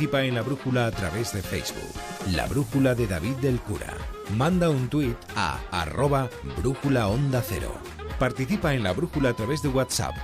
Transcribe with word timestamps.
Participa 0.00 0.24
en 0.24 0.36
la 0.36 0.42
brújula 0.42 0.86
a 0.86 0.92
través 0.92 1.32
de 1.32 1.42
Facebook. 1.42 1.90
La 2.30 2.46
brújula 2.46 2.94
de 2.94 3.08
David 3.08 3.34
del 3.38 3.58
Cura. 3.58 3.96
Manda 4.36 4.70
un 4.70 4.88
tuit 4.88 5.16
a 5.34 5.58
arroba 5.72 6.30
brújula 6.56 7.08
onda 7.08 7.42
cero. 7.42 7.74
Participa 8.16 8.74
en 8.74 8.84
la 8.84 8.92
brújula 8.92 9.30
a 9.30 9.34
través 9.34 9.60
de 9.60 9.70
WhatsApp. 9.70 10.14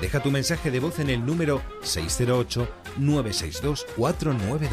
Deja 0.00 0.22
tu 0.22 0.30
mensaje 0.30 0.70
de 0.70 0.78
voz 0.78 1.00
en 1.00 1.10
el 1.10 1.26
número 1.26 1.62
608-962-492. 1.82 4.68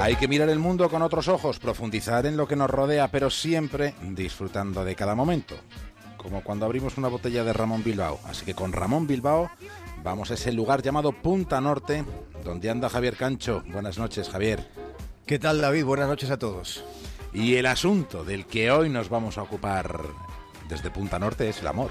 Hay 0.00 0.14
que 0.14 0.28
mirar 0.28 0.50
el 0.50 0.60
mundo 0.60 0.88
con 0.88 1.02
otros 1.02 1.26
ojos, 1.26 1.58
profundizar 1.58 2.24
en 2.26 2.36
lo 2.36 2.46
que 2.46 2.54
nos 2.54 2.70
rodea, 2.70 3.08
pero 3.08 3.30
siempre 3.30 3.96
disfrutando 4.00 4.84
de 4.84 4.94
cada 4.94 5.16
momento. 5.16 5.56
Como 6.18 6.44
cuando 6.44 6.66
abrimos 6.66 6.98
una 6.98 7.08
botella 7.08 7.42
de 7.42 7.52
Ramón 7.52 7.82
Bilbao. 7.82 8.20
Así 8.26 8.44
que 8.44 8.54
con 8.54 8.72
Ramón 8.72 9.08
Bilbao 9.08 9.50
Vamos 10.04 10.30
a 10.30 10.34
ese 10.34 10.52
lugar 10.52 10.82
llamado 10.82 11.12
Punta 11.12 11.62
Norte, 11.62 12.04
donde 12.44 12.68
anda 12.68 12.90
Javier 12.90 13.16
Cancho. 13.16 13.62
Buenas 13.72 13.96
noches, 13.96 14.28
Javier. 14.28 14.68
¿Qué 15.24 15.38
tal, 15.38 15.62
David? 15.62 15.86
Buenas 15.86 16.08
noches 16.08 16.30
a 16.30 16.38
todos. 16.38 16.84
Y 17.32 17.54
el 17.54 17.64
asunto 17.64 18.22
del 18.22 18.44
que 18.44 18.70
hoy 18.70 18.90
nos 18.90 19.08
vamos 19.08 19.38
a 19.38 19.42
ocupar 19.42 20.02
desde 20.68 20.90
Punta 20.90 21.18
Norte 21.18 21.48
es 21.48 21.60
el 21.62 21.68
amor. 21.68 21.88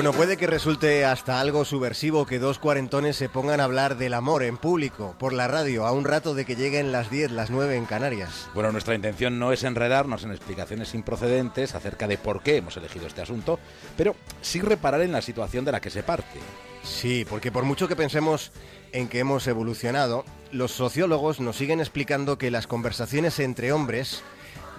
Bueno, 0.00 0.14
puede 0.14 0.38
que 0.38 0.46
resulte 0.46 1.04
hasta 1.04 1.40
algo 1.40 1.66
subversivo 1.66 2.24
que 2.24 2.38
dos 2.38 2.58
cuarentones 2.58 3.16
se 3.16 3.28
pongan 3.28 3.60
a 3.60 3.64
hablar 3.64 3.98
del 3.98 4.14
amor 4.14 4.42
en 4.42 4.56
público, 4.56 5.14
por 5.18 5.34
la 5.34 5.46
radio, 5.46 5.86
a 5.86 5.92
un 5.92 6.06
rato 6.06 6.34
de 6.34 6.46
que 6.46 6.56
lleguen 6.56 6.90
las 6.90 7.10
10, 7.10 7.32
las 7.32 7.50
9 7.50 7.76
en 7.76 7.84
Canarias. 7.84 8.48
Bueno, 8.54 8.72
nuestra 8.72 8.94
intención 8.94 9.38
no 9.38 9.52
es 9.52 9.62
enredarnos 9.62 10.24
en 10.24 10.30
explicaciones 10.30 10.94
improcedentes 10.94 11.74
acerca 11.74 12.08
de 12.08 12.16
por 12.16 12.42
qué 12.42 12.56
hemos 12.56 12.78
elegido 12.78 13.06
este 13.06 13.20
asunto, 13.20 13.60
pero 13.94 14.16
sí 14.40 14.62
reparar 14.62 15.02
en 15.02 15.12
la 15.12 15.20
situación 15.20 15.66
de 15.66 15.72
la 15.72 15.82
que 15.82 15.90
se 15.90 16.02
parte. 16.02 16.38
Sí, 16.82 17.26
porque 17.28 17.52
por 17.52 17.64
mucho 17.64 17.86
que 17.86 17.94
pensemos 17.94 18.52
en 18.92 19.06
que 19.06 19.18
hemos 19.18 19.46
evolucionado, 19.48 20.24
los 20.50 20.72
sociólogos 20.72 21.40
nos 21.40 21.56
siguen 21.56 21.78
explicando 21.78 22.38
que 22.38 22.50
las 22.50 22.66
conversaciones 22.66 23.38
entre 23.38 23.70
hombres 23.70 24.22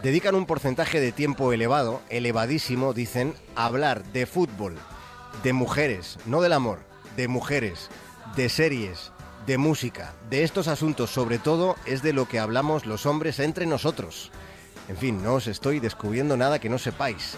dedican 0.01 0.33
un 0.33 0.47
porcentaje 0.47 0.99
de 0.99 1.11
tiempo 1.11 1.53
elevado, 1.53 2.01
elevadísimo, 2.09 2.95
dicen, 2.95 3.35
a 3.55 3.67
hablar 3.67 4.03
de 4.13 4.25
fútbol, 4.25 4.79
de 5.43 5.53
mujeres, 5.53 6.17
no 6.25 6.41
del 6.41 6.53
amor, 6.53 6.79
de 7.17 7.27
mujeres, 7.27 7.89
de 8.35 8.49
series, 8.49 9.11
de 9.45 9.57
música, 9.57 10.13
de 10.29 10.43
estos 10.43 10.67
asuntos 10.67 11.09
sobre 11.09 11.39
todo 11.39 11.75
es 11.85 12.03
de 12.03 12.13
lo 12.13 12.27
que 12.27 12.39
hablamos 12.39 12.85
los 12.85 13.05
hombres 13.05 13.39
entre 13.39 13.65
nosotros. 13.65 14.31
En 14.87 14.97
fin, 14.97 15.23
no 15.23 15.35
os 15.35 15.47
estoy 15.47 15.79
descubriendo 15.79 16.37
nada 16.37 16.59
que 16.59 16.69
no 16.69 16.77
sepáis. 16.77 17.35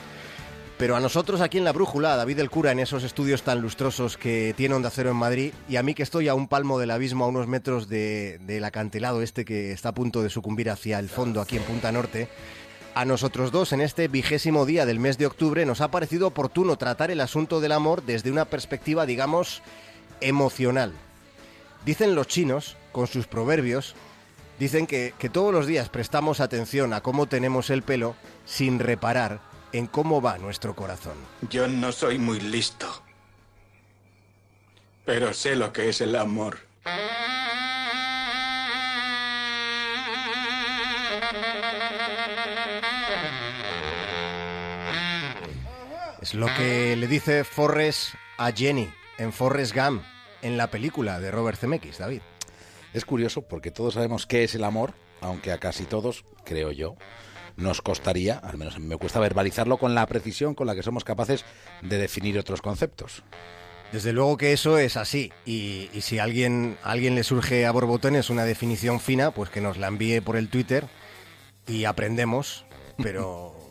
Pero 0.77 0.95
a 0.95 0.99
nosotros 0.99 1.39
aquí 1.39 1.59
en 1.59 1.63
la 1.63 1.71
brújula, 1.71 2.13
a 2.13 2.17
David 2.17 2.39
el 2.39 2.49
cura 2.49 2.71
en 2.71 2.79
esos 2.79 3.03
estudios 3.03 3.43
tan 3.43 3.61
lustrosos 3.61 4.17
que 4.17 4.53
tiene 4.57 4.75
Onda 4.75 4.89
Cero 4.89 5.11
en 5.11 5.15
Madrid, 5.15 5.53
y 5.69 5.75
a 5.75 5.83
mí 5.83 5.93
que 5.93 6.03
estoy 6.03 6.27
a 6.27 6.33
un 6.33 6.47
palmo 6.47 6.79
del 6.79 6.91
abismo, 6.91 7.25
a 7.25 7.27
unos 7.27 7.47
metros 7.47 7.87
del 7.87 8.63
acantilado 8.65 9.21
este 9.21 9.45
que 9.45 9.71
está 9.71 9.89
a 9.89 9.93
punto 9.93 10.23
de 10.23 10.29
sucumbir 10.29 10.69
hacia 10.69 10.99
el 10.99 11.09
fondo 11.09 11.41
aquí 11.41 11.57
en 11.57 11.63
Punta 11.63 11.91
Norte, 11.91 12.27
a 12.95 13.05
nosotros 13.05 13.51
dos, 13.51 13.73
en 13.73 13.81
este 13.81 14.07
vigésimo 14.07 14.65
día 14.65 14.85
del 14.85 14.99
mes 14.99 15.17
de 15.17 15.25
octubre, 15.25 15.65
nos 15.65 15.81
ha 15.81 15.91
parecido 15.91 16.27
oportuno 16.27 16.77
tratar 16.77 17.11
el 17.11 17.21
asunto 17.21 17.59
del 17.59 17.71
amor 17.71 18.03
desde 18.03 18.31
una 18.31 18.45
perspectiva, 18.45 19.05
digamos, 19.05 19.61
emocional. 20.21 20.93
Dicen 21.85 22.15
los 22.15 22.27
chinos, 22.27 22.77
con 22.91 23.07
sus 23.07 23.27
proverbios, 23.27 23.95
dicen 24.59 24.87
que, 24.87 25.13
que 25.17 25.29
todos 25.29 25.53
los 25.53 25.67
días 25.67 25.89
prestamos 25.89 26.39
atención 26.39 26.93
a 26.93 27.01
cómo 27.01 27.25
tenemos 27.25 27.69
el 27.69 27.83
pelo 27.83 28.15
sin 28.45 28.79
reparar 28.79 29.41
en 29.71 29.87
cómo 29.87 30.21
va 30.21 30.37
nuestro 30.37 30.75
corazón. 30.75 31.15
Yo 31.49 31.67
no 31.67 31.91
soy 31.91 32.19
muy 32.19 32.39
listo, 32.39 32.87
pero 35.03 35.33
sé 35.33 35.55
lo 35.55 35.73
que 35.73 35.89
es 35.89 35.99
el 36.01 36.15
amor. 36.15 36.72
Es 46.33 46.39
lo 46.39 46.47
que 46.47 46.95
le 46.95 47.05
dice 47.05 47.43
Forrest 47.43 48.15
a 48.39 48.51
Jenny 48.51 48.89
en 49.19 49.31
Forrest 49.31 49.75
Gump, 49.75 50.01
en 50.41 50.57
la 50.57 50.71
película 50.71 51.19
de 51.19 51.29
Robert 51.29 51.59
Zemeckis, 51.59 51.99
David. 51.99 52.21
Es 52.91 53.05
curioso 53.05 53.43
porque 53.43 53.69
todos 53.69 53.93
sabemos 53.93 54.25
qué 54.25 54.43
es 54.43 54.55
el 54.55 54.63
amor, 54.63 54.95
aunque 55.21 55.51
a 55.51 55.59
casi 55.59 55.83
todos, 55.83 56.25
creo 56.43 56.71
yo, 56.71 56.95
nos 57.55 57.83
costaría, 57.83 58.39
al 58.39 58.57
menos 58.57 58.79
me 58.79 58.97
cuesta 58.97 59.19
verbalizarlo 59.19 59.77
con 59.77 59.93
la 59.93 60.07
precisión 60.07 60.55
con 60.55 60.65
la 60.65 60.73
que 60.73 60.81
somos 60.81 61.03
capaces 61.03 61.45
de 61.83 61.99
definir 61.99 62.39
otros 62.39 62.63
conceptos. 62.63 63.21
Desde 63.91 64.11
luego 64.11 64.35
que 64.35 64.53
eso 64.53 64.79
es 64.79 64.97
así. 64.97 65.31
Y, 65.45 65.91
si 66.01 66.17
a 66.17 66.23
alguien, 66.23 66.79
a 66.81 66.93
alguien 66.93 67.13
le 67.13 67.23
surge 67.23 67.67
a 67.67 67.71
borbotones 67.71 68.31
una 68.31 68.43
definición 68.43 68.99
fina, 68.99 69.29
pues 69.29 69.51
que 69.51 69.61
nos 69.61 69.77
la 69.77 69.85
envíe 69.85 70.19
por 70.19 70.35
el 70.35 70.49
Twitter 70.49 70.87
y 71.67 71.85
aprendemos, 71.85 72.65
pero 72.97 73.55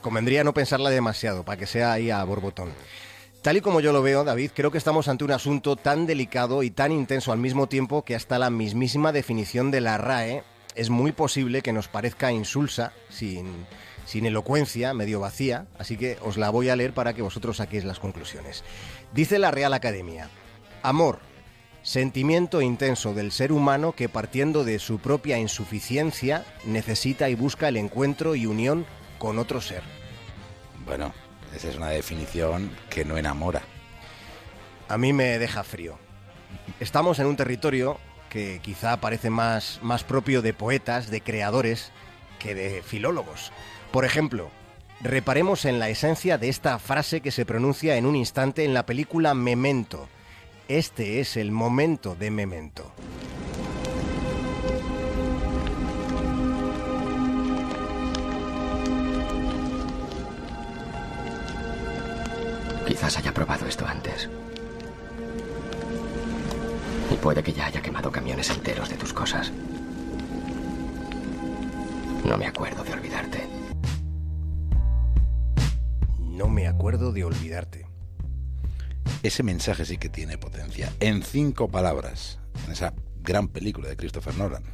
convendría 0.00 0.44
no 0.44 0.54
pensarla 0.54 0.90
demasiado 0.90 1.44
para 1.44 1.58
que 1.58 1.66
sea 1.66 1.92
ahí 1.92 2.10
a 2.10 2.22
borbotón. 2.24 2.70
Tal 3.42 3.56
y 3.56 3.60
como 3.62 3.80
yo 3.80 3.92
lo 3.92 4.02
veo, 4.02 4.22
David, 4.22 4.50
creo 4.54 4.70
que 4.70 4.76
estamos 4.76 5.08
ante 5.08 5.24
un 5.24 5.32
asunto 5.32 5.74
tan 5.76 6.06
delicado 6.06 6.62
y 6.62 6.70
tan 6.70 6.92
intenso 6.92 7.32
al 7.32 7.38
mismo 7.38 7.68
tiempo 7.68 8.04
que 8.04 8.14
hasta 8.14 8.38
la 8.38 8.50
mismísima 8.50 9.12
definición 9.12 9.70
de 9.70 9.80
la 9.80 9.96
RAE 9.96 10.44
es 10.74 10.90
muy 10.90 11.12
posible 11.12 11.62
que 11.62 11.72
nos 11.72 11.88
parezca 11.88 12.32
insulsa, 12.32 12.92
sin, 13.08 13.66
sin 14.04 14.26
elocuencia, 14.26 14.92
medio 14.92 15.20
vacía, 15.20 15.66
así 15.78 15.96
que 15.96 16.18
os 16.22 16.36
la 16.36 16.50
voy 16.50 16.68
a 16.68 16.76
leer 16.76 16.92
para 16.92 17.14
que 17.14 17.22
vosotros 17.22 17.56
saquéis 17.56 17.84
las 17.84 17.98
conclusiones. 17.98 18.62
Dice 19.14 19.38
la 19.38 19.50
Real 19.50 19.72
Academia, 19.72 20.28
amor, 20.82 21.20
sentimiento 21.82 22.60
intenso 22.60 23.14
del 23.14 23.32
ser 23.32 23.52
humano 23.52 23.92
que 23.92 24.10
partiendo 24.10 24.64
de 24.64 24.78
su 24.78 24.98
propia 24.98 25.38
insuficiencia 25.38 26.44
necesita 26.66 27.30
y 27.30 27.34
busca 27.34 27.68
el 27.68 27.78
encuentro 27.78 28.34
y 28.34 28.44
unión 28.44 28.84
con 29.20 29.38
otro 29.38 29.60
ser. 29.60 29.82
Bueno, 30.86 31.12
esa 31.54 31.68
es 31.68 31.76
una 31.76 31.90
definición 31.90 32.74
que 32.88 33.04
no 33.04 33.18
enamora. 33.18 33.60
A 34.88 34.96
mí 34.96 35.12
me 35.12 35.38
deja 35.38 35.62
frío. 35.62 35.98
Estamos 36.80 37.18
en 37.18 37.26
un 37.26 37.36
territorio 37.36 37.98
que 38.30 38.60
quizá 38.62 38.96
parece 38.96 39.28
más, 39.28 39.78
más 39.82 40.04
propio 40.04 40.40
de 40.40 40.54
poetas, 40.54 41.10
de 41.10 41.20
creadores, 41.20 41.92
que 42.38 42.54
de 42.54 42.82
filólogos. 42.82 43.52
Por 43.92 44.06
ejemplo, 44.06 44.50
reparemos 45.02 45.66
en 45.66 45.78
la 45.78 45.90
esencia 45.90 46.38
de 46.38 46.48
esta 46.48 46.78
frase 46.78 47.20
que 47.20 47.30
se 47.30 47.44
pronuncia 47.44 47.96
en 47.96 48.06
un 48.06 48.16
instante 48.16 48.64
en 48.64 48.72
la 48.72 48.86
película 48.86 49.34
Memento. 49.34 50.08
Este 50.66 51.20
es 51.20 51.36
el 51.36 51.52
momento 51.52 52.14
de 52.14 52.30
Memento. 52.30 52.90
Quizás 63.00 63.16
haya 63.16 63.32
probado 63.32 63.66
esto 63.66 63.86
antes. 63.86 64.28
Y 67.10 67.14
puede 67.14 67.42
que 67.42 67.54
ya 67.54 67.64
haya 67.64 67.80
quemado 67.80 68.12
camiones 68.12 68.50
enteros 68.50 68.90
de 68.90 68.96
tus 68.96 69.14
cosas. 69.14 69.50
No 72.26 72.36
me 72.36 72.46
acuerdo 72.46 72.84
de 72.84 72.92
olvidarte. 72.92 73.48
No 76.18 76.50
me 76.50 76.68
acuerdo 76.68 77.10
de 77.10 77.24
olvidarte. 77.24 77.86
Ese 79.22 79.42
mensaje 79.44 79.86
sí 79.86 79.96
que 79.96 80.10
tiene 80.10 80.36
potencia. 80.36 80.92
En 81.00 81.22
cinco 81.22 81.68
palabras, 81.70 82.38
en 82.66 82.72
esa 82.72 82.92
gran 83.22 83.48
película 83.48 83.88
de 83.88 83.96
Christopher 83.96 84.36
Nolan. 84.36 84.64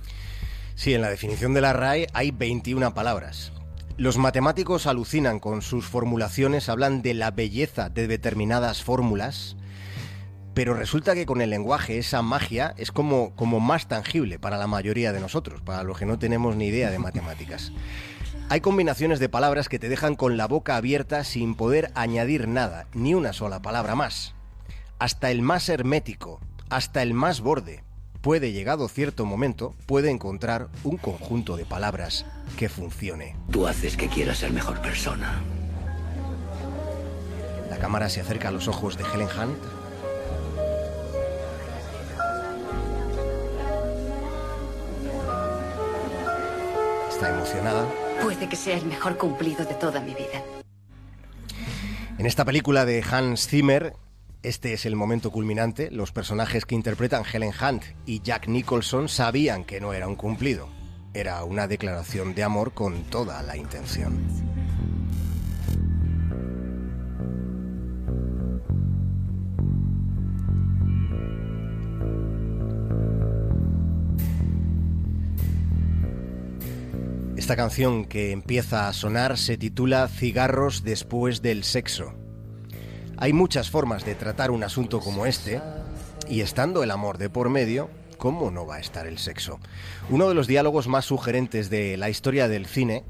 Sí, 0.74 0.94
en 0.94 1.02
la 1.02 1.10
definición 1.10 1.54
de 1.54 1.60
la 1.60 1.72
RAE 1.72 2.08
hay 2.12 2.32
21 2.32 2.92
palabras. 2.92 3.52
Los 3.98 4.18
matemáticos 4.18 4.86
alucinan 4.86 5.40
con 5.40 5.62
sus 5.62 5.86
formulaciones, 5.86 6.68
hablan 6.68 7.00
de 7.00 7.14
la 7.14 7.30
belleza 7.30 7.88
de 7.88 8.06
determinadas 8.06 8.82
fórmulas, 8.82 9.56
pero 10.52 10.74
resulta 10.74 11.14
que 11.14 11.24
con 11.24 11.40
el 11.40 11.48
lenguaje 11.48 11.96
esa 11.96 12.20
magia 12.20 12.74
es 12.76 12.92
como, 12.92 13.34
como 13.36 13.58
más 13.58 13.88
tangible 13.88 14.38
para 14.38 14.58
la 14.58 14.66
mayoría 14.66 15.14
de 15.14 15.20
nosotros, 15.20 15.62
para 15.62 15.82
los 15.82 15.98
que 15.98 16.04
no 16.04 16.18
tenemos 16.18 16.56
ni 16.56 16.66
idea 16.66 16.90
de 16.90 16.98
matemáticas. 16.98 17.72
Hay 18.50 18.60
combinaciones 18.60 19.18
de 19.18 19.30
palabras 19.30 19.70
que 19.70 19.78
te 19.78 19.88
dejan 19.88 20.14
con 20.14 20.36
la 20.36 20.46
boca 20.46 20.76
abierta 20.76 21.24
sin 21.24 21.54
poder 21.54 21.90
añadir 21.94 22.48
nada, 22.48 22.88
ni 22.92 23.14
una 23.14 23.32
sola 23.32 23.62
palabra 23.62 23.94
más. 23.94 24.34
Hasta 24.98 25.30
el 25.30 25.40
más 25.40 25.70
hermético, 25.70 26.38
hasta 26.68 27.00
el 27.00 27.14
más 27.14 27.40
borde, 27.40 27.82
puede, 28.26 28.50
llegado 28.50 28.88
cierto 28.88 29.24
momento, 29.24 29.76
puede 29.86 30.10
encontrar 30.10 30.66
un 30.82 30.96
conjunto 30.96 31.56
de 31.56 31.64
palabras 31.64 32.26
que 32.58 32.68
funcione. 32.68 33.36
Tú 33.52 33.68
haces 33.68 33.96
que 33.96 34.08
quiera 34.08 34.34
ser 34.34 34.52
mejor 34.52 34.82
persona. 34.82 35.44
La 37.70 37.78
cámara 37.78 38.08
se 38.08 38.20
acerca 38.20 38.48
a 38.48 38.50
los 38.50 38.66
ojos 38.66 38.98
de 38.98 39.04
Helen 39.04 39.28
Hunt. 39.28 39.58
Está 47.08 47.32
emocionada. 47.32 47.86
Puede 48.20 48.48
que 48.48 48.56
sea 48.56 48.76
el 48.76 48.86
mejor 48.86 49.18
cumplido 49.18 49.64
de 49.64 49.74
toda 49.74 50.00
mi 50.00 50.14
vida. 50.14 50.42
En 52.18 52.26
esta 52.26 52.44
película 52.44 52.84
de 52.86 53.04
Hans 53.08 53.46
Zimmer, 53.46 53.94
este 54.42 54.72
es 54.72 54.86
el 54.86 54.96
momento 54.96 55.30
culminante. 55.30 55.90
Los 55.90 56.12
personajes 56.12 56.64
que 56.64 56.74
interpretan 56.74 57.24
Helen 57.30 57.52
Hunt 57.60 57.82
y 58.06 58.20
Jack 58.20 58.48
Nicholson 58.48 59.08
sabían 59.08 59.64
que 59.64 59.80
no 59.80 59.92
era 59.92 60.08
un 60.08 60.16
cumplido. 60.16 60.68
Era 61.14 61.42
una 61.44 61.66
declaración 61.66 62.34
de 62.34 62.44
amor 62.44 62.72
con 62.74 63.04
toda 63.04 63.42
la 63.42 63.56
intención. 63.56 64.26
Esta 77.36 77.54
canción 77.54 78.06
que 78.06 78.32
empieza 78.32 78.88
a 78.88 78.92
sonar 78.92 79.38
se 79.38 79.56
titula 79.56 80.08
Cigarros 80.08 80.82
después 80.82 81.42
del 81.42 81.62
sexo. 81.62 82.25
Hay 83.18 83.32
muchas 83.32 83.70
formas 83.70 84.04
de 84.04 84.14
tratar 84.14 84.50
un 84.50 84.62
asunto 84.62 85.00
como 85.00 85.24
este, 85.24 85.62
y 86.28 86.42
estando 86.42 86.82
el 86.82 86.90
amor 86.90 87.16
de 87.16 87.30
por 87.30 87.48
medio, 87.48 87.88
¿cómo 88.18 88.50
no 88.50 88.66
va 88.66 88.76
a 88.76 88.80
estar 88.80 89.06
el 89.06 89.18
sexo? 89.18 89.58
Uno 90.10 90.28
de 90.28 90.34
los 90.34 90.46
diálogos 90.46 90.86
más 90.86 91.06
sugerentes 91.06 91.70
de 91.70 91.96
la 91.96 92.10
historia 92.10 92.46
del 92.46 92.66
cine 92.66 93.04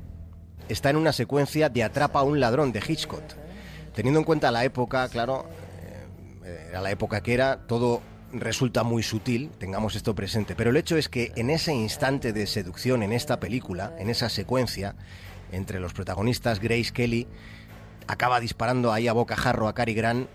está 0.69 0.91
en 0.91 0.97
una 0.97 1.13
secuencia 1.13 1.71
de 1.71 1.83
Atrapa 1.83 2.21
a 2.21 2.23
un 2.23 2.39
ladrón 2.39 2.71
de 2.71 2.83
Hitchcock. 2.87 3.23
Teniendo 3.95 4.21
en 4.21 4.25
cuenta 4.25 4.53
la 4.53 4.65
época, 4.65 5.09
claro, 5.09 5.47
eh, 6.45 6.67
era 6.69 6.81
la 6.81 6.93
época 6.93 7.21
que 7.21 7.35
era, 7.35 7.67
todo 7.67 8.01
resulta 8.33 8.85
muy 8.85 9.03
sutil, 9.03 9.51
tengamos 9.59 9.97
esto 9.97 10.15
presente, 10.15 10.55
pero 10.55 10.71
el 10.71 10.77
hecho 10.77 10.97
es 10.97 11.09
que 11.09 11.33
en 11.35 11.51
ese 11.51 11.73
instante 11.73 12.33
de 12.33 12.47
seducción 12.47 13.03
en 13.03 13.13
esta 13.13 13.41
película, 13.41 13.93
en 13.99 14.11
esa 14.11 14.29
secuencia, 14.29 14.95
entre 15.53 15.81
los 15.81 15.93
protagonistas 15.93 16.61
Grace 16.61 16.93
Kelly, 16.93 17.27
acaba 18.07 18.41
disparando 18.41 18.93
ahí 18.93 19.09
a 19.09 19.13
bocajarro 19.13 19.69
a 19.69 19.75
Cary 19.75 19.95
Grant, 19.95 20.29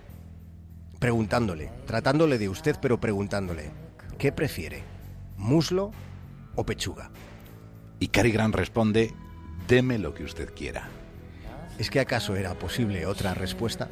preguntándole, 1.00 1.72
tratándole 1.86 2.38
de 2.38 2.50
usted, 2.50 2.76
pero 2.82 3.00
preguntándole, 3.00 3.72
¿qué 4.18 4.32
prefiere? 4.32 4.84
¿Muslo 5.38 5.92
o 6.56 6.66
pechuga? 6.66 7.10
Y 8.00 8.10
Cary 8.10 8.32
Grant 8.32 8.56
responde, 8.56 9.14
deme 9.68 9.98
lo 9.98 10.14
que 10.14 10.24
usted 10.24 10.54
quiera. 10.54 10.90
¿Es 11.78 11.90
que 11.90 12.00
acaso 12.00 12.36
era 12.36 12.54
posible 12.54 13.06
otra 13.08 13.34
respuesta? 13.34 13.88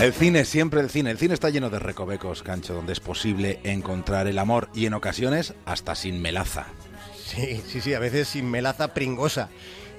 El 0.00 0.12
cine, 0.12 0.44
siempre 0.44 0.80
el 0.80 0.90
cine. 0.90 1.10
El 1.10 1.18
cine 1.18 1.34
está 1.34 1.50
lleno 1.50 1.70
de 1.70 1.78
recovecos, 1.78 2.42
Cancho, 2.42 2.74
donde 2.74 2.92
es 2.92 3.00
posible 3.00 3.60
encontrar 3.64 4.26
el 4.28 4.38
amor 4.38 4.68
y 4.74 4.86
en 4.86 4.94
ocasiones 4.94 5.54
hasta 5.64 5.94
sin 5.94 6.22
melaza. 6.22 6.66
Sí, 7.16 7.60
sí, 7.66 7.80
sí, 7.80 7.94
a 7.94 7.98
veces 7.98 8.28
sin 8.28 8.50
melaza 8.50 8.94
pringosa. 8.94 9.48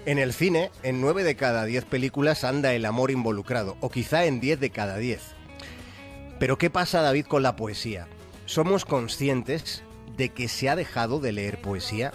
En 0.06 0.18
el 0.18 0.34
cine, 0.34 0.72
en 0.84 1.02
nueve 1.02 1.24
de 1.24 1.36
cada 1.36 1.66
diez 1.66 1.84
películas 1.84 2.44
anda 2.44 2.74
el 2.74 2.86
amor 2.86 3.12
involucrado, 3.12 3.76
o 3.82 3.90
quizá 3.90 4.26
en 4.26 4.40
diez 4.40 4.60
de 4.60 4.70
cada 4.70 4.98
diez. 4.98 5.22
Pero 6.40 6.58
¿qué 6.58 6.70
pasa, 6.70 7.02
David, 7.02 7.26
con 7.26 7.44
la 7.44 7.58
poesía? 7.58 8.08
¿Somos 8.46 8.86
conscientes 8.86 9.84
de 10.16 10.30
que 10.30 10.48
se 10.48 10.70
ha 10.70 10.76
dejado 10.78 11.20
de 11.20 11.34
leer 11.34 11.62
poesía? 11.62 12.14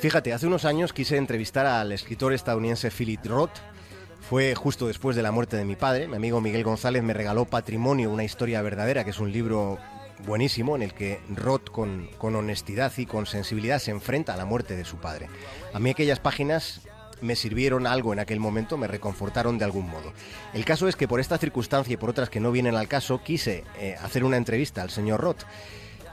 Fíjate, 0.00 0.32
hace 0.32 0.46
unos 0.46 0.64
años 0.64 0.92
quise 0.92 1.16
entrevistar 1.18 1.66
al 1.66 1.92
escritor 1.92 2.32
estadounidense 2.32 2.90
Philip 2.90 3.24
Roth. 3.26 3.58
Fue 4.28 4.54
justo 4.54 4.86
después 4.86 5.14
de 5.14 5.22
la 5.22 5.32
muerte 5.32 5.56
de 5.56 5.64
mi 5.64 5.76
padre. 5.76 6.08
Mi 6.08 6.16
amigo 6.16 6.40
Miguel 6.40 6.64
González 6.64 7.02
me 7.02 7.12
regaló 7.12 7.44
Patrimonio, 7.44 8.10
una 8.10 8.24
historia 8.24 8.62
verdadera, 8.62 9.04
que 9.04 9.10
es 9.10 9.18
un 9.18 9.30
libro 9.30 9.78
buenísimo 10.24 10.76
en 10.76 10.82
el 10.82 10.94
que 10.94 11.20
Roth 11.28 11.70
con, 11.70 12.08
con 12.18 12.34
honestidad 12.36 12.92
y 12.96 13.04
con 13.04 13.26
sensibilidad 13.26 13.78
se 13.78 13.90
enfrenta 13.90 14.32
a 14.32 14.36
la 14.36 14.44
muerte 14.44 14.76
de 14.76 14.84
su 14.84 14.96
padre. 14.96 15.28
A 15.74 15.78
mí 15.80 15.90
aquellas 15.90 16.20
páginas 16.20 16.82
me 17.20 17.36
sirvieron 17.36 17.86
algo 17.86 18.12
en 18.12 18.20
aquel 18.20 18.40
momento, 18.40 18.76
me 18.76 18.88
reconfortaron 18.88 19.58
de 19.58 19.64
algún 19.64 19.88
modo. 19.88 20.12
El 20.54 20.64
caso 20.64 20.88
es 20.88 20.96
que 20.96 21.08
por 21.08 21.20
esta 21.20 21.38
circunstancia 21.38 21.94
y 21.94 21.96
por 21.96 22.10
otras 22.10 22.30
que 22.30 22.40
no 22.40 22.52
vienen 22.52 22.76
al 22.76 22.88
caso, 22.88 23.22
quise 23.22 23.64
eh, 23.78 23.96
hacer 24.02 24.24
una 24.24 24.36
entrevista 24.36 24.82
al 24.82 24.90
señor 24.90 25.20
Roth. 25.20 25.44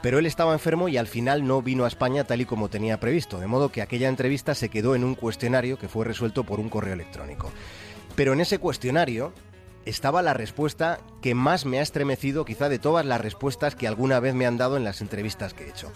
Pero 0.02 0.18
él 0.18 0.24
estaba 0.24 0.54
enfermo 0.54 0.88
y 0.88 0.96
al 0.96 1.06
final 1.06 1.46
no 1.46 1.60
vino 1.60 1.84
a 1.84 1.88
España 1.88 2.24
tal 2.24 2.40
y 2.40 2.46
como 2.46 2.70
tenía 2.70 2.98
previsto, 2.98 3.38
de 3.38 3.46
modo 3.46 3.70
que 3.70 3.82
aquella 3.82 4.08
entrevista 4.08 4.54
se 4.54 4.70
quedó 4.70 4.94
en 4.94 5.04
un 5.04 5.14
cuestionario 5.14 5.78
que 5.78 5.88
fue 5.88 6.06
resuelto 6.06 6.44
por 6.44 6.58
un 6.58 6.70
correo 6.70 6.94
electrónico. 6.94 7.52
Pero 8.20 8.34
en 8.34 8.42
ese 8.42 8.58
cuestionario 8.58 9.32
estaba 9.86 10.20
la 10.20 10.34
respuesta 10.34 11.00
que 11.22 11.34
más 11.34 11.64
me 11.64 11.78
ha 11.78 11.82
estremecido 11.82 12.44
quizá 12.44 12.68
de 12.68 12.78
todas 12.78 13.06
las 13.06 13.18
respuestas 13.18 13.74
que 13.74 13.88
alguna 13.88 14.20
vez 14.20 14.34
me 14.34 14.44
han 14.44 14.58
dado 14.58 14.76
en 14.76 14.84
las 14.84 15.00
entrevistas 15.00 15.54
que 15.54 15.64
he 15.64 15.70
hecho. 15.70 15.90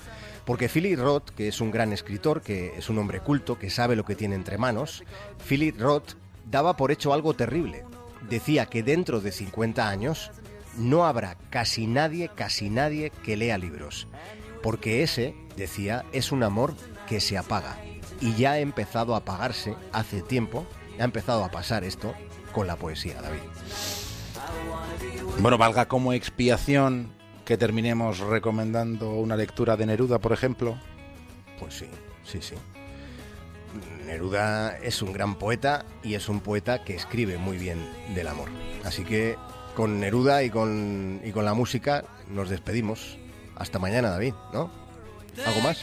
Porque 0.46 0.70
Philip 0.70 0.98
Roth, 0.98 1.28
que 1.36 1.48
es 1.48 1.60
un 1.60 1.70
gran 1.70 1.92
escritor, 1.92 2.40
que 2.40 2.78
es 2.78 2.88
un 2.88 2.96
hombre 2.96 3.20
culto, 3.20 3.58
que 3.58 3.68
sabe 3.68 3.94
lo 3.94 4.06
que 4.06 4.14
tiene 4.14 4.36
entre 4.36 4.56
manos, 4.56 5.04
Philip 5.46 5.78
Roth 5.78 6.14
daba 6.50 6.78
por 6.78 6.92
hecho 6.92 7.12
algo 7.12 7.34
terrible. 7.34 7.84
Decía 8.26 8.64
que 8.64 8.82
dentro 8.82 9.20
de 9.20 9.30
50 9.30 9.86
años 9.86 10.30
no 10.78 11.04
habrá 11.04 11.36
casi 11.50 11.86
nadie, 11.86 12.30
casi 12.34 12.70
nadie 12.70 13.12
que 13.22 13.36
lea 13.36 13.58
libros. 13.58 14.08
Porque 14.62 15.02
ese, 15.02 15.34
decía, 15.58 16.06
es 16.12 16.32
un 16.32 16.42
amor 16.42 16.72
que 17.06 17.20
se 17.20 17.36
apaga. 17.36 17.76
Y 18.22 18.32
ya 18.36 18.52
ha 18.52 18.58
empezado 18.60 19.14
a 19.14 19.18
apagarse 19.18 19.74
hace 19.92 20.22
tiempo, 20.22 20.66
ha 20.98 21.04
empezado 21.04 21.44
a 21.44 21.50
pasar 21.50 21.84
esto 21.84 22.14
con 22.52 22.66
la 22.66 22.76
poesía, 22.76 23.20
David. 23.20 23.40
Bueno, 25.38 25.58
valga 25.58 25.86
como 25.88 26.12
expiación 26.12 27.12
que 27.44 27.56
terminemos 27.56 28.20
recomendando 28.20 29.10
una 29.10 29.36
lectura 29.36 29.76
de 29.76 29.86
Neruda, 29.86 30.18
por 30.18 30.32
ejemplo. 30.32 30.78
Pues 31.58 31.74
sí, 31.74 31.86
sí, 32.24 32.40
sí. 32.40 32.54
Neruda 34.06 34.78
es 34.78 35.02
un 35.02 35.12
gran 35.12 35.36
poeta 35.36 35.84
y 36.02 36.14
es 36.14 36.28
un 36.28 36.40
poeta 36.40 36.84
que 36.84 36.94
escribe 36.94 37.38
muy 37.38 37.58
bien 37.58 37.78
del 38.14 38.28
amor. 38.28 38.48
Así 38.84 39.04
que 39.04 39.36
con 39.74 40.00
Neruda 40.00 40.42
y 40.42 40.50
con, 40.50 41.20
y 41.24 41.32
con 41.32 41.44
la 41.44 41.54
música 41.54 42.04
nos 42.28 42.48
despedimos. 42.48 43.18
Hasta 43.56 43.78
mañana, 43.78 44.10
David, 44.10 44.34
¿no? 44.52 44.70
¿Algo 45.44 45.60
más? 45.60 45.82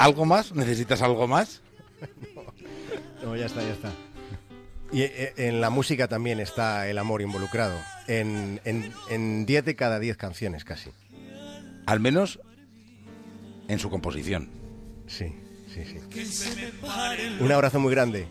¿Algo 0.00 0.24
más? 0.24 0.54
¿Necesitas 0.54 1.02
algo 1.02 1.28
más? 1.28 1.60
no, 3.22 3.36
ya 3.36 3.44
está, 3.44 3.62
ya 3.62 3.72
está. 3.72 3.92
Y 4.92 5.02
eh, 5.02 5.34
en 5.36 5.60
la 5.60 5.68
música 5.68 6.08
también 6.08 6.40
está 6.40 6.88
el 6.88 6.96
amor 6.96 7.20
involucrado. 7.20 7.78
En 8.06 8.58
10 8.64 8.96
en, 9.10 9.44
de 9.46 9.76
cada 9.76 9.98
10 9.98 10.16
canciones 10.16 10.64
casi. 10.64 10.90
Al 11.84 12.00
menos 12.00 12.40
en 13.68 13.78
su 13.78 13.90
composición. 13.90 14.48
Sí, 15.06 15.34
sí, 15.68 15.84
sí. 15.84 15.98
Un 17.38 17.52
abrazo 17.52 17.78
muy 17.78 17.92
grande. 17.92 18.26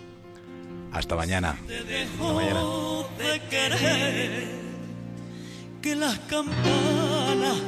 Hasta 0.91 1.15
mañana. 1.15 1.51
Hasta 1.51 2.33
mañana. 2.33 2.61
que 5.83 5.95
las 5.95 6.17
campanas 6.21 7.61